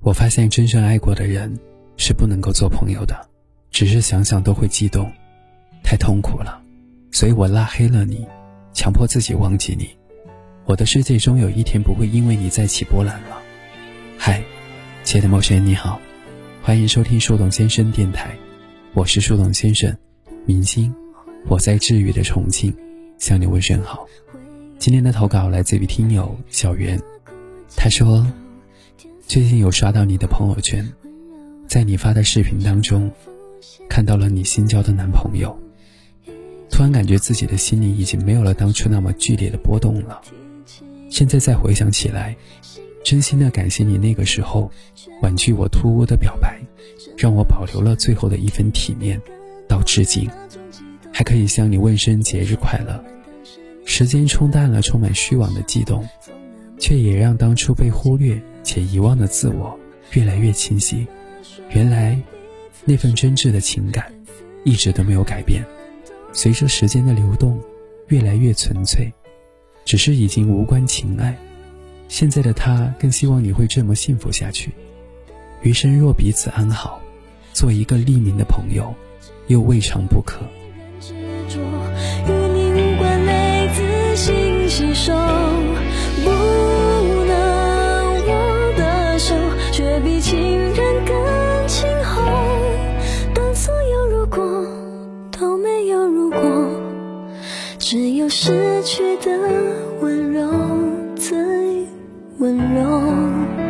[0.00, 1.58] 我发现真正爱过的人
[1.96, 3.28] 是不能够做朋友的，
[3.70, 5.10] 只是想想都会激动，
[5.82, 6.62] 太痛苦了，
[7.10, 8.24] 所以我拉黑了你，
[8.72, 9.90] 强迫自己忘记你。
[10.66, 13.38] 我的世界终有一天不会因为你再起波澜了。
[14.16, 14.42] 嗨，
[15.02, 16.00] 亲爱的陌生人你好，
[16.62, 18.30] 欢迎收听树洞先生电台，
[18.94, 19.94] 我是树洞先生，
[20.46, 20.94] 明星，
[21.48, 22.72] 我在治愈的重庆
[23.18, 24.06] 向你问声好。
[24.78, 26.98] 今天的投稿来自于听友小袁，
[27.76, 28.24] 他说。
[29.28, 30.90] 最近有刷到你的朋友圈，
[31.66, 33.12] 在你发的视频当中，
[33.86, 35.54] 看到了你新交的男朋友，
[36.70, 40.18] 突然感觉自己的心里已经没有了当初那么剧烈的波动了。
[41.10, 42.34] 现在再回想起来，
[43.04, 44.70] 真心的感谢你那个时候
[45.20, 46.58] 婉拒我突兀的表白，
[47.18, 49.20] 让我保留了最后的一份体面，
[49.68, 50.26] 到至今
[51.12, 53.04] 还可以向你问声节日快乐。
[53.84, 56.08] 时间冲淡了充满虚妄的悸动，
[56.80, 58.42] 却也让当初被忽略。
[58.68, 59.74] 且遗忘的自我
[60.12, 61.06] 越来越清晰，
[61.70, 62.20] 原来
[62.84, 64.12] 那份真挚的情感
[64.62, 65.64] 一直都没有改变，
[66.34, 67.58] 随着时间的流动
[68.08, 69.10] 越来越纯粹，
[69.86, 71.34] 只是已经无关情爱。
[72.08, 74.70] 现在的他更希望你会这么幸福下去，
[75.62, 77.00] 余生若彼此安好，
[77.54, 78.94] 做一个利民的朋友，
[79.46, 80.42] 又未尝不可。
[98.00, 99.28] 只有失去的
[100.00, 100.48] 温柔
[101.16, 101.36] 最
[102.38, 103.67] 温柔。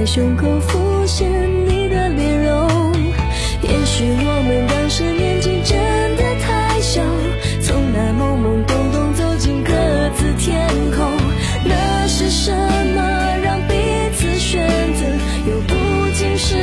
[0.00, 1.30] 在胸口浮现
[1.68, 2.94] 你的脸容。
[3.60, 5.76] 也许我们当时年纪真
[6.16, 7.02] 的太小
[7.60, 9.72] 从那懵懵懂懂走进各
[10.16, 10.66] 自天
[10.96, 11.06] 空。
[11.66, 13.74] 那是什么让彼
[14.16, 15.04] 此选择？
[15.46, 15.74] 又不
[16.14, 16.56] 仅是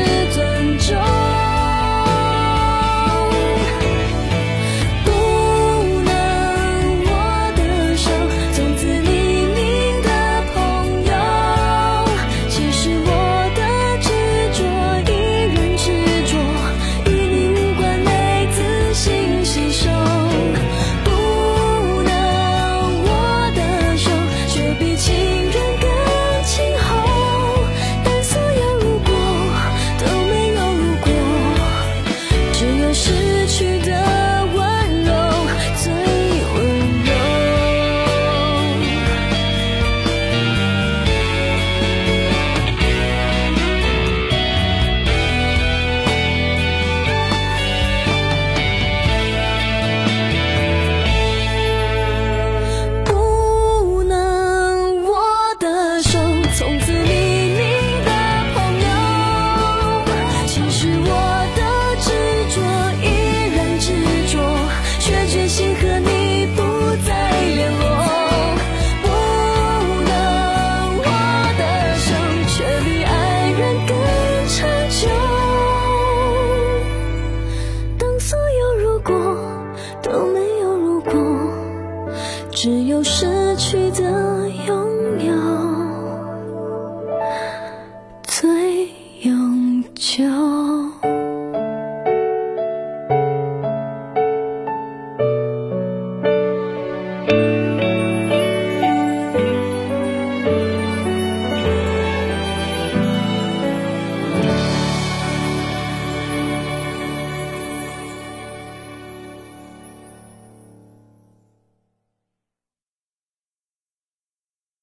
[82.59, 84.86] 只有失去的勇